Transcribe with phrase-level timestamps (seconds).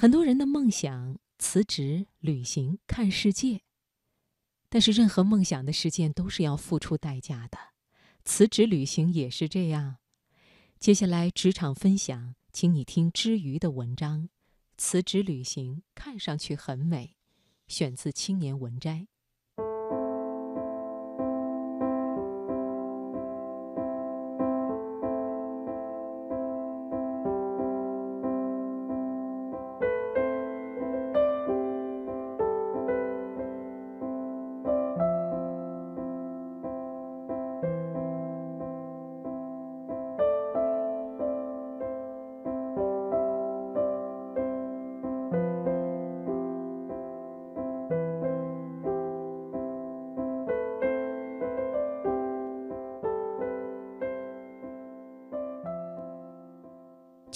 [0.00, 3.60] 很多人的梦想：辞职、旅行、看世界。
[4.70, 7.58] 但是，任何梦想的实现都是要付出代价的。
[8.24, 9.98] 辞职旅行也是这样。
[10.78, 14.30] 接下来职场分享，请你听之余的文章。
[14.78, 17.18] 辞职旅行看上去很美，
[17.68, 19.00] 选自《青年文摘》。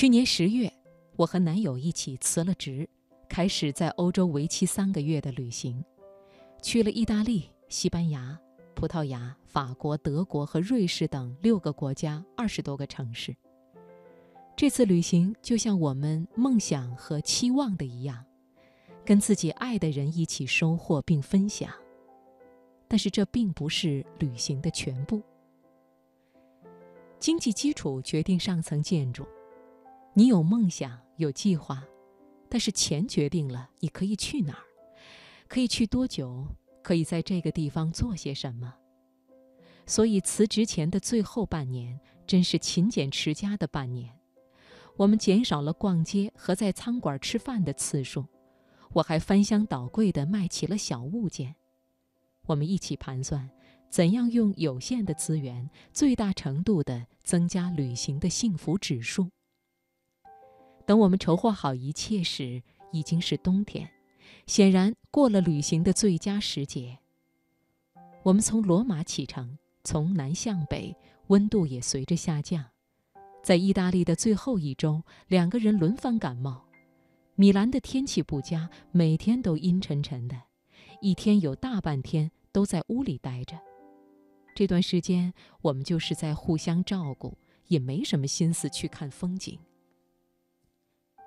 [0.00, 0.72] 去年十月，
[1.16, 2.88] 我和男友一起辞了职，
[3.28, 5.84] 开始在欧洲为期三个月的旅行，
[6.62, 8.40] 去了意大利、西班牙、
[8.74, 13.36] 葡萄牙、法国、德国和瑞士等六个国家，二十多个城市。
[14.56, 18.24] 这次旅行就像我们梦想和期望的一样，
[19.04, 21.70] 跟自己爱的人一起收获并分享。
[22.88, 25.20] 但是这并不是旅行的全部。
[27.18, 29.26] 经济基础决定上层建筑。
[30.20, 31.82] 你有梦想，有计划，
[32.50, 34.64] 但是钱决定了你可以去哪儿，
[35.48, 36.46] 可以去多久，
[36.82, 38.74] 可以在这个地方做些什么。
[39.86, 44.14] 所以辞职前的最后半年，真是勤俭持家的半年。
[44.98, 48.26] 我们减少了逛街和在餐馆吃饭的次数，
[48.92, 51.56] 我还翻箱倒柜地卖起了小物件。
[52.44, 53.48] 我们一起盘算，
[53.88, 59.30] 怎样用有限的资源，最大程度地增加旅行的幸福指数。
[60.90, 62.60] 等我们筹划好一切时，
[62.90, 63.88] 已经是冬天，
[64.48, 66.98] 显然过了旅行的最佳时节。
[68.24, 70.96] 我们从罗马启程，从南向北，
[71.28, 72.64] 温度也随着下降。
[73.40, 76.64] 在意大利的最后一周，两个人轮番感冒。
[77.36, 80.36] 米兰的天气不佳，每天都阴沉沉的，
[81.00, 83.56] 一天有大半天都在屋里待着。
[84.56, 89.56] 这段时间，我们就是在互相照顾，也没什么心思去看风景。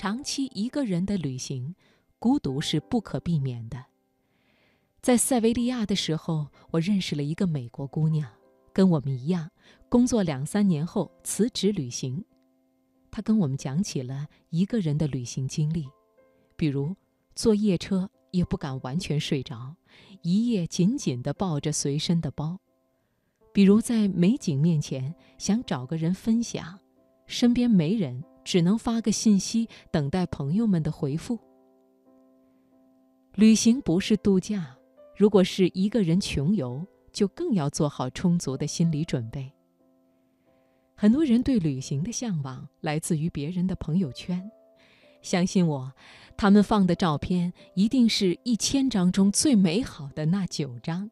[0.00, 1.74] 长期一个人的旅行，
[2.18, 3.84] 孤独是不可避免的。
[5.02, 8.26] 在塞维利亚的时候，我认识了一个美国姑娘，
[8.72, 9.50] 跟我们一样，
[9.90, 12.24] 工作两三年后辞职旅行。
[13.10, 15.86] 她跟我们讲起了一个人的旅行经历，
[16.56, 16.96] 比如
[17.34, 19.76] 坐夜车也不敢完全睡着，
[20.22, 22.56] 一夜紧紧地抱着随身的包；
[23.52, 26.80] 比如在美景面前想找个人分享，
[27.26, 28.24] 身边没人。
[28.50, 31.38] 只能发个信息，等待朋友们的回复。
[33.36, 34.76] 旅行不是度假，
[35.16, 39.52] 如果是一个人穷游，就更要做好充足的心理准备。
[40.96, 44.50] 很多人对旅行的向往来自于别人的朋友圈，
[45.22, 45.92] 相信我，
[46.36, 51.08] 他们放的照片一定是一千张中最美好的那九张。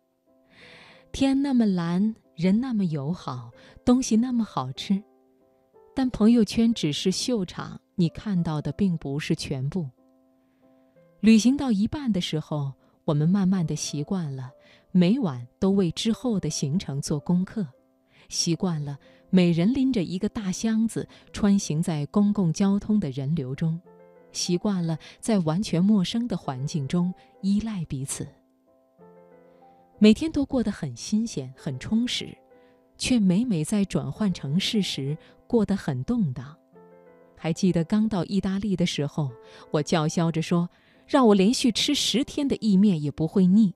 [1.12, 3.53] 天那么蓝，人那么友好，
[3.84, 5.00] 东西那么好吃。
[5.98, 9.91] 但朋友圈只是秀场，你看到的并不是全部。
[11.19, 12.72] 旅行到一半的时候，
[13.04, 14.48] 我们慢慢的习惯了
[14.92, 17.66] 每晚都为之后的行程做功课，
[18.28, 18.97] 习惯了
[19.28, 23.81] 每人拎着一个大箱子穿行在公共交通的人流中，
[24.31, 28.25] 习惯了在完全陌生的环境中依赖彼此，
[29.98, 32.38] 每天都过得很新鲜、很充实。
[32.98, 35.16] 却每每在转换城市时
[35.47, 36.54] 过得很动荡。
[37.36, 39.31] 还记得刚到意大利的时候，
[39.70, 40.69] 我叫嚣着说
[41.06, 43.72] ：“让我连续吃十天的意面也不会腻。”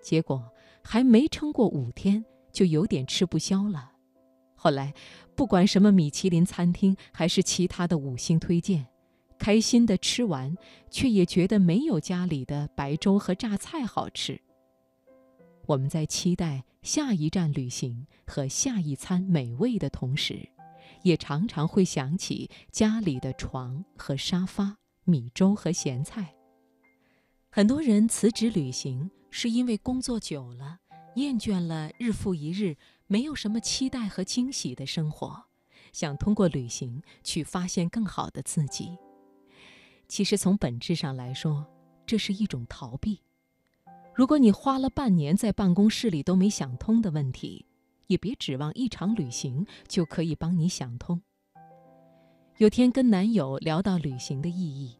[0.00, 0.50] 结果
[0.82, 3.92] 还没撑过五天，就有点吃不消了。
[4.56, 4.94] 后来，
[5.34, 8.86] 不管什么米其林餐厅还是其他的五星推荐，
[9.38, 10.56] 开心的吃完，
[10.90, 14.40] 却也觉得没有家里的白粥和榨菜好吃。
[15.66, 20.48] 我们在期待下一站旅行和下一餐美味的同时，
[21.02, 26.34] 也常常会想起家里的床和沙发、米粥和咸菜。
[27.50, 30.78] 很多人辞职旅行是因为工作久了，
[31.16, 35.44] 厌倦了日复一日没有什么期待和惊喜的生活，
[35.92, 38.96] 想通过旅行去发现更好的自己。
[40.08, 41.66] 其实从本质上来说，
[42.06, 43.20] 这是一种逃避。
[44.14, 47.64] 如果你花了半年在办公室里都没想通的问题，
[48.06, 51.20] 也别指望一场旅行就可以帮你想通。
[52.58, 54.98] 有天跟男友聊到旅行的意义，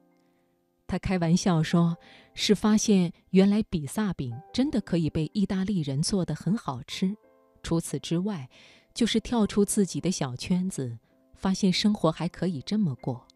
[0.86, 1.96] 他开玩笑说
[2.34, 7.14] ：“是发现原来比萨饼真的可以被意大利人做得很好吃。
[7.62, 8.48] 除此之外，
[8.94, 10.98] 就是跳出自己的小圈子，
[11.34, 13.26] 发现生活还可以这么过。”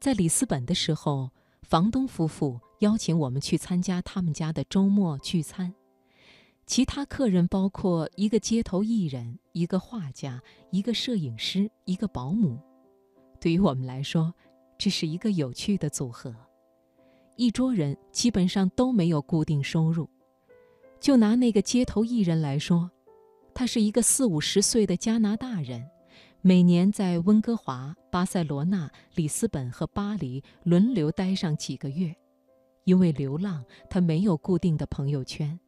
[0.00, 1.30] 在里斯本的时候，
[1.64, 5.74] 房东夫妇邀请我们去参加他们家的周末聚餐。
[6.66, 10.40] 其他客人包括一个街头艺人、一个画家、
[10.70, 12.58] 一个摄影师、一个保姆。
[13.40, 14.32] 对于我们来说，
[14.78, 16.34] 这是一个有趣的组合，
[17.36, 20.08] 一桌人基本上都没有固定收入。
[21.00, 22.90] 就拿那个街头艺人来说，
[23.52, 25.86] 他是一个四五十岁的加拿大人，
[26.46, 32.14] 每年在温哥华、巴塞罗那、里斯本和巴黎轮流待上几个月。
[32.84, 35.58] 因为流浪，他没有固定的朋友圈，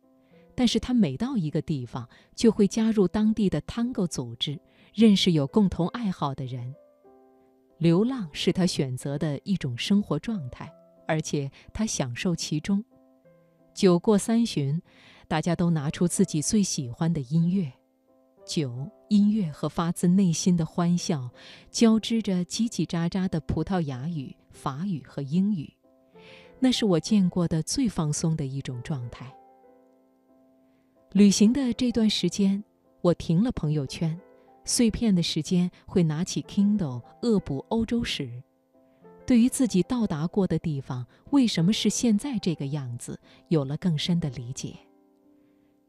[0.55, 4.61] 但是他每到一个地方，就会加入当地的 Tango 组织，
[4.93, 6.75] 认识有共同爱好的人。
[7.79, 10.71] 流浪是他选择的一种生活状态，
[11.09, 12.85] 而且他享受其中。
[13.73, 14.83] 酒过三巡，
[15.27, 17.73] 大家都拿出自己最喜欢的音乐，
[18.45, 21.31] 酒、音乐和发自内心的欢笑，
[21.71, 25.73] 交织着叽叽喳喳的葡萄牙语、法语和英语，
[26.59, 29.33] 那是我见过的最放松的一种状态。
[31.13, 32.63] 旅行的这段时间，
[33.01, 34.19] 我停了朋友圈。
[34.69, 38.43] 碎片的时间会拿起 Kindle 恶补欧洲史，
[39.25, 44.75] 对于自己到达过的地方为什么是现在这个样子，有了更深的理解。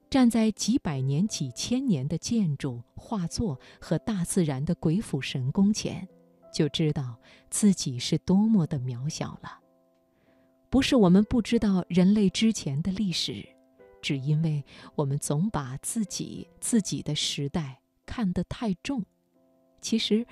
[0.10, 6.08] 站在几百年、几千年的建筑、画作和大自然的鬼斧神工前，
[6.54, 7.18] 就知道
[7.50, 9.60] 自己是多么的渺小了。
[10.70, 13.48] 不是我们不知道人类之前的历史，
[14.02, 14.64] 只因为
[14.96, 17.80] 我们总把自己、自己的时代。
[18.10, 19.04] 看得太重，
[19.82, 20.26] 其实，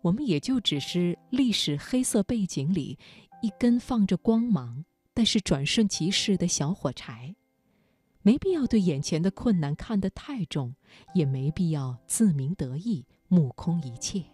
[0.00, 2.96] 我们也就只是历史黑色背景里
[3.42, 7.34] 一根放着光芒，但是转瞬即逝的小火柴，
[8.26, 10.74] 没必要对眼前的困难看得太重，
[11.14, 14.24] 也没必要自鸣得意，目空一切。